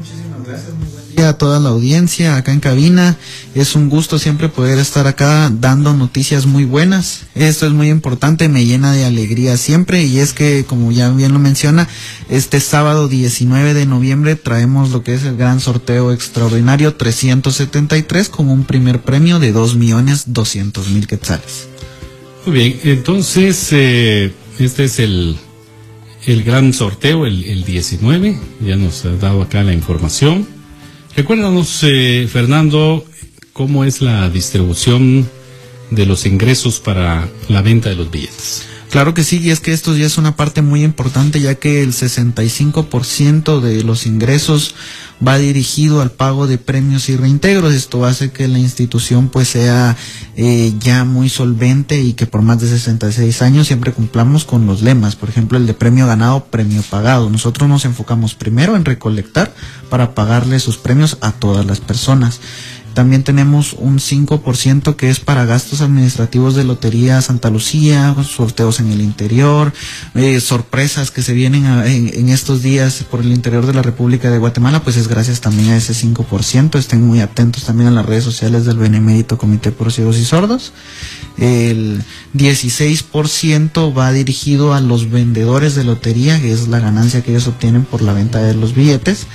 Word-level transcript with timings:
Muchísimas 0.00 0.46
gracias, 0.46 0.72
muy 0.72 0.88
buen 0.88 1.14
día 1.14 1.28
a 1.28 1.36
toda 1.36 1.60
la 1.60 1.68
audiencia 1.68 2.36
acá 2.36 2.54
en 2.54 2.60
cabina. 2.60 3.18
Es 3.54 3.74
un 3.74 3.90
gusto 3.90 4.18
siempre 4.18 4.48
poder 4.48 4.78
estar 4.78 5.06
acá 5.06 5.52
dando 5.52 5.92
noticias 5.92 6.46
muy 6.46 6.64
buenas. 6.64 7.26
Esto 7.34 7.66
es 7.66 7.72
muy 7.72 7.90
importante, 7.90 8.48
me 8.48 8.64
llena 8.64 8.94
de 8.94 9.04
alegría 9.04 9.58
siempre 9.58 10.04
y 10.04 10.20
es 10.20 10.32
que, 10.32 10.64
como 10.66 10.90
ya 10.90 11.10
bien 11.10 11.34
lo 11.34 11.38
menciona, 11.38 11.86
este 12.30 12.60
sábado 12.60 13.08
19 13.08 13.74
de 13.74 13.84
noviembre 13.84 14.36
traemos 14.36 14.90
lo 14.90 15.02
que 15.02 15.12
es 15.12 15.24
el 15.24 15.36
gran 15.36 15.60
sorteo 15.60 16.12
extraordinario 16.12 16.94
373 16.94 18.30
con 18.30 18.48
un 18.48 18.64
primer 18.64 19.02
premio 19.02 19.38
de 19.38 19.52
2 19.52 19.76
millones 19.76 20.32
200 20.32 20.88
mil 20.92 21.06
quetzales. 21.06 21.68
Muy 22.46 22.54
bien, 22.54 22.80
entonces 22.84 23.68
eh, 23.72 24.32
este 24.58 24.84
es 24.84 24.98
el 24.98 25.36
el 26.26 26.42
gran 26.42 26.72
sorteo 26.72 27.26
el, 27.26 27.64
19, 27.64 28.38
ya 28.60 28.76
nos 28.76 29.04
ha 29.04 29.16
dado 29.16 29.42
acá 29.42 29.62
la 29.62 29.72
información. 29.72 30.46
Recuérdanos, 31.16 31.80
eh, 31.82 32.28
Fernando, 32.30 33.04
cómo 33.52 33.84
es 33.84 34.00
la 34.00 34.28
distribución 34.30 35.28
de 35.90 36.06
los 36.06 36.26
ingresos 36.26 36.80
para 36.80 37.28
la 37.48 37.62
venta 37.62 37.88
de 37.88 37.96
los 37.96 38.10
billetes. 38.10 38.69
Claro 38.90 39.14
que 39.14 39.22
sí, 39.22 39.38
y 39.40 39.50
es 39.50 39.60
que 39.60 39.72
esto 39.72 39.96
ya 39.96 40.04
es 40.04 40.18
una 40.18 40.34
parte 40.34 40.62
muy 40.62 40.82
importante, 40.82 41.40
ya 41.40 41.54
que 41.54 41.84
el 41.84 41.92
65% 41.92 43.60
de 43.60 43.84
los 43.84 44.04
ingresos 44.04 44.74
va 45.26 45.38
dirigido 45.38 46.00
al 46.00 46.10
pago 46.10 46.48
de 46.48 46.58
premios 46.58 47.08
y 47.08 47.16
reintegros. 47.16 47.72
Esto 47.72 48.04
hace 48.04 48.32
que 48.32 48.48
la 48.48 48.58
institución 48.58 49.28
pues 49.28 49.46
sea 49.46 49.96
eh, 50.36 50.74
ya 50.80 51.04
muy 51.04 51.28
solvente 51.28 52.00
y 52.00 52.14
que 52.14 52.26
por 52.26 52.42
más 52.42 52.60
de 52.60 52.66
66 52.66 53.42
años 53.42 53.68
siempre 53.68 53.92
cumplamos 53.92 54.44
con 54.44 54.66
los 54.66 54.82
lemas. 54.82 55.14
Por 55.14 55.28
ejemplo, 55.28 55.56
el 55.56 55.68
de 55.68 55.74
premio 55.74 56.08
ganado, 56.08 56.46
premio 56.46 56.82
pagado. 56.82 57.30
Nosotros 57.30 57.68
nos 57.68 57.84
enfocamos 57.84 58.34
primero 58.34 58.74
en 58.74 58.84
recolectar 58.84 59.54
para 59.88 60.16
pagarle 60.16 60.58
sus 60.58 60.78
premios 60.78 61.16
a 61.20 61.30
todas 61.30 61.64
las 61.64 61.78
personas. 61.78 62.40
También 62.94 63.22
tenemos 63.22 63.74
un 63.74 63.98
5% 63.98 64.96
que 64.96 65.10
es 65.10 65.20
para 65.20 65.44
gastos 65.44 65.80
administrativos 65.80 66.54
de 66.54 66.64
Lotería 66.64 67.20
Santa 67.22 67.50
Lucía, 67.50 68.14
sorteos 68.24 68.80
en 68.80 68.90
el 68.90 69.00
interior, 69.00 69.72
eh, 70.14 70.40
sorpresas 70.40 71.10
que 71.10 71.22
se 71.22 71.32
vienen 71.32 71.66
en, 71.66 72.28
estos 72.28 72.62
días 72.62 73.04
por 73.10 73.20
el 73.20 73.32
interior 73.32 73.66
de 73.66 73.74
la 73.74 73.82
República 73.82 74.30
de 74.30 74.38
Guatemala, 74.38 74.82
pues 74.82 74.96
es 74.96 75.08
gracias 75.08 75.40
también 75.40 75.70
a 75.70 75.76
ese 75.76 75.94
5%. 75.94 76.78
Estén 76.78 77.02
muy 77.06 77.20
atentos 77.20 77.64
también 77.64 77.88
a 77.88 77.92
las 77.92 78.06
redes 78.06 78.24
sociales 78.24 78.64
del 78.64 78.78
Benemérito 78.78 79.38
Comité 79.38 79.72
por 79.72 79.92
Ciegos 79.92 80.18
y 80.18 80.24
Sordos. 80.24 80.72
El 81.38 82.02
16% 82.34 83.96
va 83.96 84.12
dirigido 84.12 84.74
a 84.74 84.80
los 84.80 85.10
vendedores 85.10 85.74
de 85.74 85.84
lotería, 85.84 86.40
que 86.40 86.52
es 86.52 86.68
la 86.68 86.80
ganancia 86.80 87.22
que 87.22 87.30
ellos 87.30 87.48
obtienen 87.48 87.84
por 87.84 88.02
la 88.02 88.12
venta 88.12 88.40
de 88.40 88.54
los 88.54 88.74
billetes 88.74 89.26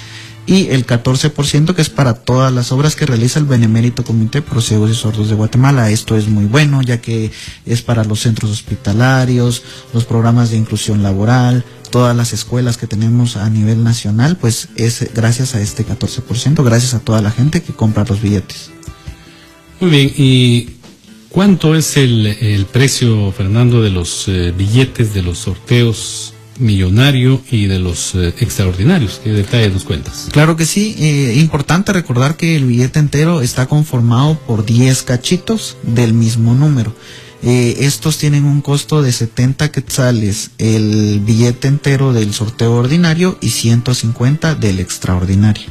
y 0.47 0.67
el 0.67 0.85
14% 0.85 1.73
que 1.73 1.81
es 1.81 1.89
para 1.89 2.13
todas 2.13 2.53
las 2.53 2.71
obras 2.71 2.95
que 2.95 3.05
realiza 3.05 3.39
el 3.39 3.45
Benemérito 3.45 4.03
Comité 4.03 4.41
Pro 4.41 4.61
Ciegos 4.61 4.91
y 4.91 4.95
Sordos 4.95 5.29
de 5.29 5.35
Guatemala. 5.35 5.89
Esto 5.89 6.15
es 6.15 6.27
muy 6.27 6.45
bueno 6.45 6.81
ya 6.83 7.01
que 7.01 7.31
es 7.65 7.81
para 7.81 8.03
los 8.03 8.19
centros 8.21 8.51
hospitalarios, 8.51 9.63
los 9.93 10.05
programas 10.05 10.51
de 10.51 10.57
inclusión 10.57 11.01
laboral, 11.01 11.65
todas 11.89 12.15
las 12.15 12.33
escuelas 12.33 12.77
que 12.77 12.87
tenemos 12.87 13.37
a 13.37 13.49
nivel 13.49 13.83
nacional, 13.83 14.37
pues 14.37 14.69
es 14.75 15.09
gracias 15.15 15.55
a 15.55 15.61
este 15.61 15.85
14%, 15.85 16.63
gracias 16.63 16.93
a 16.93 16.99
toda 16.99 17.21
la 17.21 17.31
gente 17.31 17.63
que 17.63 17.73
compra 17.73 18.05
los 18.07 18.21
billetes. 18.21 18.69
Muy 19.79 19.89
bien, 19.89 20.13
¿y 20.15 20.69
cuánto 21.29 21.75
es 21.75 21.97
el, 21.97 22.67
precio, 22.71 23.31
Fernando, 23.31 23.81
de 23.81 23.89
los 23.89 24.27
eh, 24.27 24.53
billetes 24.55 25.13
de 25.13 25.23
los 25.23 25.39
sorteos 25.39 26.34
millonario 26.59 27.41
y 27.51 27.67
de 27.67 27.79
los 27.79 28.15
eh, 28.15 28.33
extraordinarios. 28.39 29.19
¿Qué 29.23 29.31
detalles 29.31 29.73
nos 29.73 29.83
cuentas? 29.83 30.29
Claro 30.31 30.55
que 30.55 30.65
sí. 30.65 30.95
Eh, 30.99 31.35
importante 31.37 31.93
recordar 31.93 32.37
que 32.37 32.55
el 32.55 32.65
billete 32.65 32.99
entero 32.99 33.41
está 33.41 33.67
conformado 33.67 34.39
por 34.47 34.65
10 34.65 35.03
cachitos 35.03 35.77
del 35.83 36.13
mismo 36.13 36.53
número. 36.53 36.95
Eh, 37.43 37.85
estos 37.85 38.17
tienen 38.17 38.45
un 38.45 38.61
costo 38.61 39.01
de 39.01 39.11
70 39.11 39.71
quetzales 39.71 40.51
el 40.57 41.19
billete 41.19 41.67
entero 41.67 42.13
del 42.13 42.33
sorteo 42.33 42.73
ordinario 42.73 43.37
y 43.41 43.49
150 43.49 44.55
del 44.55 44.79
extraordinario. 44.79 45.65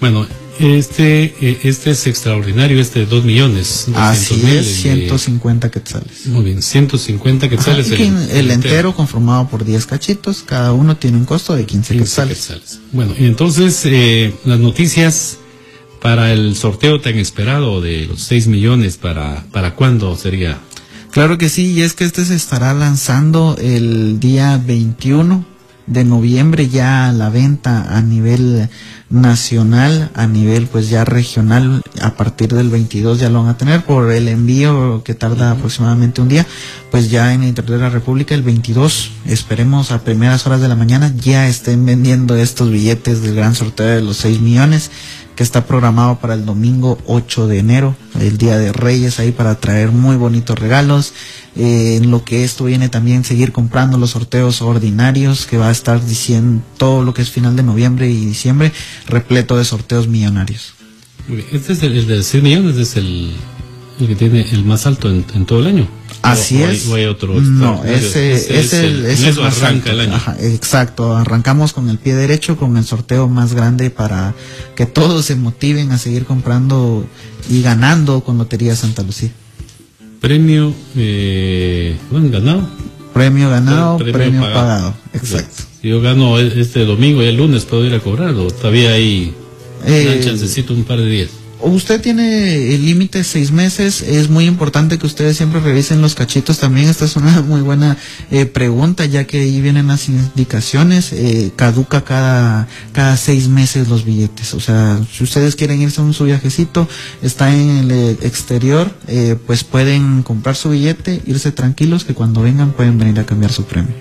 Bueno, 0.00 0.26
este, 0.58 1.34
eh, 1.40 1.60
este 1.62 1.90
es 1.90 2.06
extraordinario, 2.06 2.80
este 2.80 3.00
de 3.00 3.06
2 3.06 3.24
millones. 3.24 3.86
Así 3.94 4.42
es, 4.46 4.82
150 4.82 5.70
quetzales. 5.70 6.26
Muy 6.26 6.44
bien, 6.44 6.62
150 6.62 7.48
quetzales. 7.48 7.90
el, 7.90 8.50
entero, 8.50 8.94
conformado 8.94 9.48
por 9.48 9.64
10 9.64 9.86
cachitos, 9.86 10.42
cada 10.44 10.72
uno 10.72 10.96
tiene 10.96 11.16
un 11.16 11.24
costo 11.24 11.54
de 11.54 11.64
15, 11.64 11.98
quetzales. 11.98 12.80
Bueno, 12.92 13.14
y 13.18 13.26
entonces 13.26 13.82
eh, 13.84 14.34
las 14.44 14.58
noticias 14.58 15.38
para 16.00 16.32
el 16.32 16.56
sorteo 16.56 17.00
tan 17.00 17.16
esperado 17.18 17.80
de 17.80 18.06
los 18.06 18.22
6 18.22 18.46
millones, 18.48 18.96
¿para, 18.96 19.44
¿para 19.52 19.74
cuándo 19.74 20.16
sería? 20.16 20.58
Claro 21.10 21.38
que 21.38 21.48
sí, 21.48 21.72
y 21.72 21.82
es 21.82 21.94
que 21.94 22.04
este 22.04 22.24
se 22.24 22.34
estará 22.34 22.74
lanzando 22.74 23.56
el 23.60 24.20
día 24.20 24.60
21 24.64 25.57
de 25.88 26.04
noviembre 26.04 26.68
ya 26.68 27.12
la 27.12 27.30
venta 27.30 27.96
a 27.96 28.02
nivel 28.02 28.68
nacional, 29.10 30.10
a 30.14 30.26
nivel 30.26 30.66
pues 30.66 30.90
ya 30.90 31.04
regional, 31.04 31.82
a 32.00 32.14
partir 32.14 32.52
del 32.52 32.68
22 32.68 33.20
ya 33.20 33.30
lo 33.30 33.42
van 33.42 33.50
a 33.50 33.56
tener 33.56 33.82
por 33.84 34.12
el 34.12 34.28
envío 34.28 35.02
que 35.02 35.14
tarda 35.14 35.52
aproximadamente 35.52 36.20
un 36.20 36.28
día, 36.28 36.46
pues 36.90 37.10
ya 37.10 37.32
en 37.32 37.42
el 37.42 37.48
interior 37.48 37.78
de 37.78 37.84
la 37.84 37.90
República 37.90 38.34
el 38.34 38.42
22, 38.42 39.10
esperemos 39.26 39.90
a 39.90 40.04
primeras 40.04 40.46
horas 40.46 40.60
de 40.60 40.68
la 40.68 40.76
mañana 40.76 41.12
ya 41.16 41.48
estén 41.48 41.86
vendiendo 41.86 42.36
estos 42.36 42.70
billetes 42.70 43.22
del 43.22 43.34
gran 43.34 43.54
sorteo 43.54 43.86
de 43.86 44.02
los 44.02 44.18
6 44.18 44.40
millones 44.40 44.90
que 45.38 45.44
está 45.44 45.64
programado 45.66 46.18
para 46.18 46.34
el 46.34 46.44
domingo 46.44 46.98
8 47.06 47.46
de 47.46 47.60
enero, 47.60 47.96
el 48.18 48.38
Día 48.38 48.58
de 48.58 48.72
Reyes, 48.72 49.20
ahí 49.20 49.30
para 49.30 49.54
traer 49.54 49.92
muy 49.92 50.16
bonitos 50.16 50.58
regalos. 50.58 51.12
Eh, 51.54 51.94
en 51.94 52.10
lo 52.10 52.24
que 52.24 52.42
esto 52.42 52.64
viene 52.64 52.88
también 52.88 53.22
seguir 53.22 53.52
comprando 53.52 53.98
los 53.98 54.10
sorteos 54.10 54.62
ordinarios, 54.62 55.46
que 55.46 55.56
va 55.56 55.68
a 55.68 55.70
estar 55.70 56.04
diciendo 56.04 56.60
todo 56.76 57.04
lo 57.04 57.14
que 57.14 57.22
es 57.22 57.30
final 57.30 57.54
de 57.54 57.62
noviembre 57.62 58.10
y 58.10 58.24
diciembre, 58.24 58.72
repleto 59.06 59.56
de 59.56 59.64
sorteos 59.64 60.08
millonarios. 60.08 60.74
Este 61.52 61.74
es 61.74 61.84
el, 61.84 62.04
de 62.08 62.24
6 62.24 62.42
millones, 62.42 62.76
es 62.76 62.96
el, 62.96 63.30
que 63.96 64.16
tiene 64.16 64.40
el 64.50 64.64
más 64.64 64.86
alto 64.86 65.08
en 65.08 65.46
todo 65.46 65.60
el 65.60 65.68
año. 65.68 65.97
Así 66.22 66.62
es. 66.62 66.86
no, 66.86 67.84
ese, 67.84 68.34
es 68.34 68.72
el, 68.72 69.06
ese 69.06 69.28
arranca 69.40 69.92
el 69.92 70.00
año. 70.00 70.20
exacto, 70.40 71.16
arrancamos 71.16 71.72
con 71.72 71.88
el 71.88 71.98
pie 71.98 72.14
derecho, 72.14 72.56
con 72.56 72.76
el 72.76 72.84
sorteo 72.84 73.28
más 73.28 73.54
grande 73.54 73.90
para 73.90 74.34
que 74.74 74.86
todos 74.86 75.24
se 75.24 75.36
motiven 75.36 75.92
a 75.92 75.98
seguir 75.98 76.24
comprando 76.24 77.06
y 77.48 77.62
ganando 77.62 78.22
con 78.22 78.38
Lotería 78.38 78.74
Santa 78.76 79.02
Lucía. 79.02 79.30
Premio 80.20 80.74
eh, 80.96 81.96
ganado. 82.10 82.68
Premio 83.14 83.50
ganado, 83.50 83.98
premio, 83.98 84.40
pagado. 84.40 84.94
Exacto. 85.12 85.64
Si 85.80 85.88
yo 85.88 86.00
gano 86.00 86.38
este 86.38 86.84
domingo 86.84 87.22
y 87.22 87.26
el 87.26 87.36
lunes 87.36 87.64
puedo 87.64 87.84
ir 87.84 87.94
a 87.94 88.00
cobrarlo, 88.00 88.48
todavía 88.50 88.92
hay 88.92 89.32
eh, 89.86 90.20
chancecito 90.22 90.74
un 90.74 90.84
par 90.84 90.98
de 90.98 91.06
días 91.06 91.30
usted 91.60 92.00
tiene 92.00 92.74
el 92.74 92.84
límite 92.84 93.24
seis 93.24 93.50
meses. 93.50 94.02
Es 94.02 94.28
muy 94.28 94.46
importante 94.46 94.98
que 94.98 95.06
ustedes 95.06 95.36
siempre 95.36 95.60
revisen 95.60 96.00
los 96.00 96.14
cachitos 96.14 96.58
también. 96.58 96.88
Esta 96.88 97.04
es 97.04 97.16
una 97.16 97.42
muy 97.42 97.60
buena 97.60 97.96
eh, 98.30 98.46
pregunta, 98.46 99.04
ya 99.04 99.24
que 99.24 99.40
ahí 99.40 99.60
vienen 99.60 99.88
las 99.88 100.08
indicaciones. 100.08 101.12
Eh, 101.12 101.52
caduca 101.56 102.04
cada, 102.04 102.68
cada 102.92 103.16
seis 103.16 103.48
meses 103.48 103.88
los 103.88 104.04
billetes. 104.04 104.54
O 104.54 104.60
sea, 104.60 105.00
si 105.12 105.24
ustedes 105.24 105.56
quieren 105.56 105.80
irse 105.80 106.00
a 106.00 106.04
un 106.04 106.14
su 106.14 106.24
viajecito, 106.24 106.88
está 107.22 107.54
en 107.54 107.70
el 107.70 107.90
eh, 107.90 108.16
exterior, 108.22 108.90
pues 109.46 109.64
pueden 109.64 110.22
comprar 110.22 110.56
su 110.56 110.70
billete, 110.70 111.22
irse 111.26 111.52
tranquilos, 111.52 112.04
que 112.04 112.14
cuando 112.14 112.42
vengan 112.42 112.72
pueden 112.72 112.98
venir 112.98 113.18
a 113.20 113.26
cambiar 113.26 113.52
su 113.52 113.64
premio. 113.64 113.94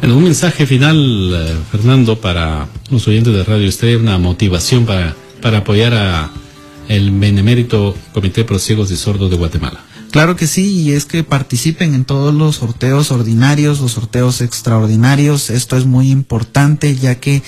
Bueno, 0.00 0.18
un 0.18 0.24
mensaje 0.24 0.66
final, 0.66 1.58
Fernando, 1.70 2.20
para 2.20 2.68
los 2.90 3.06
oyentes 3.08 3.32
de 3.32 3.44
Radio 3.44 3.66
Estrella, 3.66 3.98
una 3.98 4.18
motivación 4.18 4.84
para, 4.84 5.14
para 5.40 5.58
apoyar 5.58 5.94
a 5.94 6.30
el 6.88 7.10
Benemérito 7.10 7.94
Comité 8.12 8.44
Pro 8.44 8.58
Ciegos 8.58 8.90
y 8.90 8.96
Sordos 8.96 9.30
de 9.30 9.36
Guatemala. 9.36 9.84
Claro 10.14 10.36
que 10.36 10.46
sí, 10.46 10.80
y 10.80 10.92
es 10.92 11.06
que 11.06 11.24
participen 11.24 11.92
en 11.92 12.04
todos 12.04 12.32
los 12.32 12.56
sorteos 12.56 13.10
ordinarios, 13.10 13.80
los 13.80 13.92
sorteos 13.92 14.42
extraordinarios. 14.42 15.50
Esto 15.50 15.76
es 15.76 15.86
muy 15.86 16.12
importante 16.12 16.94
ya 16.94 17.16
que 17.16 17.42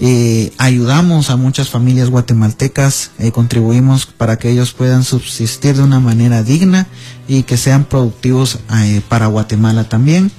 eh, 0.00 0.52
ayudamos 0.58 1.30
a 1.30 1.36
muchas 1.36 1.70
familias 1.70 2.10
guatemaltecas, 2.10 3.12
eh, 3.20 3.30
contribuimos 3.30 4.06
para 4.06 4.36
que 4.36 4.50
ellos 4.50 4.72
puedan 4.72 5.04
subsistir 5.04 5.76
de 5.76 5.82
una 5.82 6.00
manera 6.00 6.42
digna 6.42 6.88
y 7.28 7.44
que 7.44 7.56
sean 7.56 7.84
productivos 7.84 8.58
eh, 8.74 9.00
para 9.08 9.26
Guatemala 9.26 9.88
también. 9.88 10.32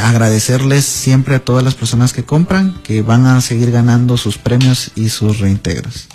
agradecerles 0.00 0.84
siempre 0.84 1.36
a 1.36 1.44
todas 1.44 1.62
las 1.64 1.74
personas 1.74 2.12
que 2.12 2.24
compran, 2.24 2.74
que 2.82 3.02
van 3.02 3.26
a 3.26 3.40
seguir 3.40 3.70
ganando 3.70 4.16
sus 4.16 4.38
premios 4.38 4.90
y 4.96 5.08
sus 5.08 5.38
reintegros. 5.38 6.08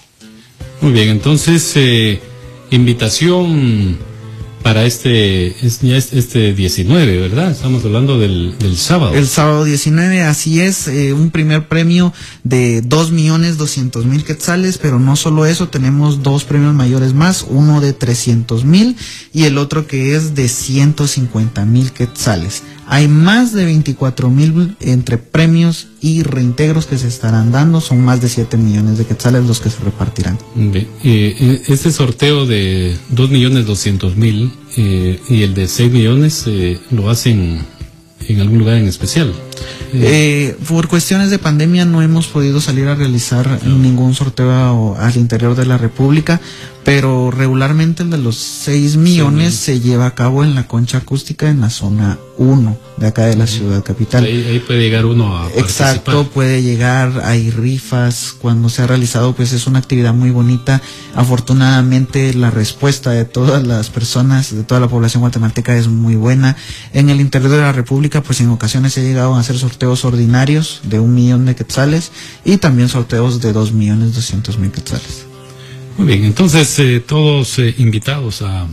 Muy 0.81 0.93
bien, 0.93 1.09
entonces, 1.09 1.73
eh, 1.75 2.21
invitación 2.71 3.97
para 4.63 4.85
este, 4.85 5.55
este 5.65 6.53
19, 6.53 7.17
¿verdad? 7.17 7.51
Estamos 7.51 7.83
hablando 7.85 8.19
del, 8.19 8.57
del 8.59 8.77
sábado. 8.77 9.13
El 9.13 9.27
sábado 9.27 9.63
19, 9.63 10.23
así 10.23 10.59
es, 10.59 10.87
eh, 10.87 11.13
un 11.13 11.31
primer 11.31 11.67
premio 11.67 12.13
de 12.43 12.81
dos 12.81 13.11
millones 13.11 13.57
doscientos 13.57 14.05
mil 14.05 14.23
quetzales, 14.23 14.77
pero 14.77 14.99
no 14.99 15.15
solo 15.15 15.45
eso, 15.45 15.69
tenemos 15.69 16.23
dos 16.23 16.43
premios 16.43 16.73
mayores 16.73 17.13
más, 17.13 17.45
uno 17.47 17.81
de 17.81 17.93
trescientos 17.93 18.65
mil 18.65 18.95
y 19.33 19.43
el 19.43 19.57
otro 19.57 19.87
que 19.87 20.15
es 20.15 20.35
de 20.35 20.47
ciento 20.49 21.07
cincuenta 21.07 21.65
mil 21.65 21.91
quetzales. 21.91 22.63
Hay 22.91 23.07
más 23.07 23.53
de 23.53 23.65
24 23.65 24.31
mil 24.31 24.75
entre 24.79 25.19
premios 25.19 25.89
y 26.01 26.23
reintegros 26.23 26.87
que 26.87 26.97
se 26.97 27.07
estarán 27.07 27.51
dando. 27.51 27.81
Son 27.81 28.01
más 28.03 28.19
de 28.19 28.29
7 28.29 28.57
millones 28.57 28.97
de 28.97 29.05
quetzales 29.05 29.45
los 29.45 29.59
que 29.59 29.69
se 29.69 29.79
repartirán. 29.83 30.39
Bien, 30.55 30.87
eh, 31.03 31.61
este 31.67 31.91
sorteo 31.91 32.47
de 32.47 32.97
2 33.09 33.29
millones 33.29 33.67
200 33.67 34.15
mil 34.15 34.45
eh, 34.45 34.48
y 34.75 35.43
el 35.43 35.53
de 35.53 35.67
6 35.67 35.91
millones 35.91 36.43
eh, 36.47 36.79
lo 36.91 37.09
hacen 37.09 37.65
en 38.27 38.39
algún 38.39 38.59
lugar 38.59 38.77
en 38.77 38.87
especial. 38.87 39.33
Eh, 39.93 40.55
por 40.67 40.87
cuestiones 40.87 41.29
de 41.29 41.39
pandemia 41.39 41.85
no 41.85 42.01
hemos 42.01 42.27
podido 42.27 42.61
salir 42.61 42.87
a 42.87 42.95
realizar 42.95 43.63
ningún 43.65 44.13
sorteo 44.15 44.95
al 44.99 45.17
interior 45.17 45.55
de 45.55 45.65
la 45.65 45.77
República, 45.77 46.39
pero 46.83 47.29
regularmente 47.31 48.03
el 48.03 48.09
de 48.09 48.17
los 48.17 48.35
6 48.37 48.97
millones 48.97 49.55
se 49.55 49.79
lleva 49.79 50.05
a 50.07 50.15
cabo 50.15 50.43
en 50.43 50.55
la 50.55 50.67
concha 50.67 50.99
acústica 50.99 51.49
en 51.49 51.61
la 51.61 51.69
zona 51.69 52.17
1 52.37 52.77
de 52.97 53.07
acá 53.07 53.25
de 53.25 53.35
la 53.35 53.47
ciudad 53.47 53.83
capital. 53.83 54.23
Ahí, 54.25 54.45
ahí 54.49 54.59
puede 54.59 54.79
llegar 54.81 55.05
uno 55.05 55.37
a 55.37 55.47
Exacto, 55.55 56.03
participar. 56.05 56.33
puede 56.33 56.61
llegar, 56.63 57.21
hay 57.25 57.49
rifas, 57.51 58.33
cuando 58.39 58.69
se 58.69 58.81
ha 58.81 58.87
realizado 58.87 59.33
pues 59.33 59.53
es 59.53 59.67
una 59.67 59.79
actividad 59.79 60.13
muy 60.13 60.31
bonita. 60.31 60.81
Afortunadamente 61.15 62.33
la 62.33 62.51
respuesta 62.51 63.11
de 63.11 63.25
todas 63.25 63.65
las 63.65 63.89
personas, 63.89 64.53
de 64.55 64.63
toda 64.63 64.79
la 64.81 64.87
población 64.87 65.21
guatemalteca 65.21 65.75
es 65.77 65.87
muy 65.87 66.15
buena. 66.15 66.55
En 66.93 67.09
el 67.09 67.21
interior 67.21 67.51
de 67.51 67.57
la 67.57 67.71
República 67.71 68.21
pues 68.21 68.39
en 68.41 68.49
ocasiones 68.49 68.93
se 68.93 69.01
ha 69.01 69.03
llegado 69.03 69.35
a 69.35 69.39
hacer 69.49 69.57
sorteos 69.59 70.05
ordinarios 70.05 70.81
de 70.83 70.99
un 70.99 71.15
millón 71.15 71.45
de 71.45 71.55
quetzales 71.55 72.11
y 72.45 72.57
también 72.57 72.87
sorteos 72.87 73.41
de 73.41 73.51
dos 73.51 73.71
millones 73.71 74.13
doscientos 74.13 74.59
mil 74.59 74.71
quetzales. 74.71 75.25
Muy 75.97 76.05
bien, 76.05 76.23
entonces 76.23 76.77
eh, 76.77 76.99
todos 76.99 77.57
eh, 77.57 77.73
invitados 77.79 78.43
a 78.43 78.67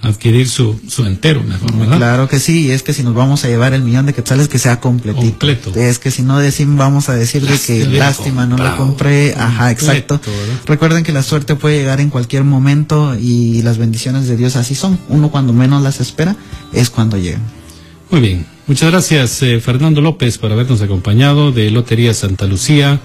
adquirir 0.00 0.48
su, 0.48 0.80
su 0.88 1.04
entero 1.04 1.42
mejor, 1.44 1.76
¿verdad? 1.76 1.96
Claro 1.98 2.28
que 2.28 2.40
sí, 2.40 2.66
y 2.66 2.70
es 2.70 2.82
que 2.82 2.94
si 2.94 3.02
nos 3.02 3.14
vamos 3.14 3.44
a 3.44 3.48
llevar 3.48 3.74
el 3.74 3.82
millón 3.82 4.06
de 4.06 4.14
quetzales 4.14 4.48
que 4.48 4.58
sea 4.58 4.80
completito. 4.80 5.22
Completo. 5.22 5.72
Es 5.76 5.98
que 5.98 6.10
si 6.10 6.22
no 6.22 6.38
decimos, 6.38 6.78
vamos 6.78 7.10
a 7.10 7.14
decir 7.14 7.46
de 7.46 7.58
que 7.58 7.84
Lástima, 7.86 8.46
no 8.46 8.56
lo 8.56 8.76
compré. 8.78 9.34
Ajá, 9.36 9.70
exacto. 9.70 10.18
Recuerden 10.64 11.04
que 11.04 11.12
la 11.12 11.22
suerte 11.22 11.56
puede 11.56 11.78
llegar 11.78 12.00
en 12.00 12.08
cualquier 12.08 12.42
momento 12.42 13.14
y 13.16 13.60
las 13.62 13.76
bendiciones 13.76 14.26
de 14.26 14.36
Dios 14.38 14.56
así 14.56 14.74
son. 14.74 14.98
Uno 15.08 15.30
cuando 15.30 15.52
menos 15.52 15.82
las 15.82 16.00
espera 16.00 16.36
es 16.72 16.88
cuando 16.88 17.18
llegan. 17.18 17.42
Muy 18.12 18.20
bien, 18.20 18.44
muchas 18.66 18.90
gracias 18.90 19.42
eh, 19.42 19.58
Fernando 19.58 20.02
López 20.02 20.36
por 20.36 20.52
habernos 20.52 20.82
acompañado 20.82 21.50
de 21.50 21.70
Lotería 21.70 22.12
Santa 22.12 22.44
Lucía, 22.44 23.00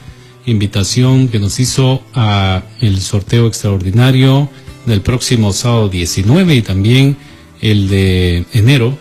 invitación 0.45 1.29
que 1.29 1.39
nos 1.39 1.61
hizo 1.61 2.03
a 2.13 2.63
el 2.81 2.99
sorteo 2.99 3.47
extraordinario 3.47 4.49
del 4.85 4.99
próximo 4.99 5.53
sábado 5.53 5.87
19 5.87 6.55
y 6.55 6.61
también 6.61 7.15
el 7.61 7.87
de 7.87 8.43
enero 8.51 8.97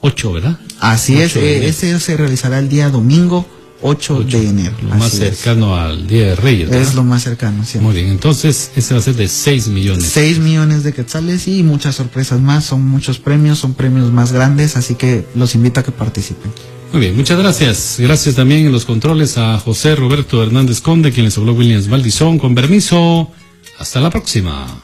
8, 0.00 0.32
¿verdad? 0.34 0.60
Así 0.78 1.20
es, 1.20 1.32
8 1.32 1.40
de 1.40 1.56
eh, 1.56 1.68
ese 1.70 1.98
se 1.98 2.16
realizará 2.16 2.60
el 2.60 2.68
día 2.68 2.88
domingo 2.88 3.44
8, 3.80 4.16
Ocho, 4.16 4.38
de 4.38 4.48
enero. 4.48 4.74
Lo 4.82 4.94
más 4.96 5.14
es. 5.14 5.18
cercano 5.18 5.76
al 5.76 6.06
Día 6.06 6.28
de 6.28 6.36
Reyes. 6.36 6.68
¿verdad? 6.68 6.88
Es 6.88 6.94
lo 6.94 7.04
más 7.04 7.22
cercano, 7.22 7.64
sí. 7.64 7.78
Muy 7.78 7.94
bien, 7.94 8.08
entonces 8.08 8.70
ese 8.76 8.94
va 8.94 9.00
a 9.00 9.02
ser 9.02 9.14
de 9.14 9.28
6 9.28 9.68
millones. 9.68 10.06
6 10.12 10.38
millones 10.40 10.82
de 10.82 10.92
quetzales 10.92 11.46
y 11.48 11.62
muchas 11.62 11.94
sorpresas 11.94 12.40
más, 12.40 12.64
son 12.64 12.84
muchos 12.86 13.18
premios, 13.18 13.58
son 13.58 13.74
premios 13.74 14.12
más 14.12 14.32
grandes, 14.32 14.76
así 14.76 14.94
que 14.94 15.26
los 15.34 15.54
invito 15.54 15.80
a 15.80 15.82
que 15.82 15.92
participen. 15.92 16.50
Muy 16.92 17.02
bien, 17.02 17.16
muchas 17.16 17.38
gracias. 17.38 17.96
Gracias 17.98 18.34
también 18.34 18.66
en 18.66 18.72
los 18.72 18.84
controles 18.84 19.36
a 19.36 19.58
José 19.58 19.94
Roberto 19.94 20.42
Hernández 20.42 20.80
Conde, 20.80 21.12
quien 21.12 21.26
les 21.26 21.36
habló 21.36 21.52
Williams 21.52 21.88
Valdizón. 21.88 22.38
Con 22.38 22.54
permiso, 22.54 23.30
hasta 23.78 24.00
la 24.00 24.10
próxima. 24.10 24.82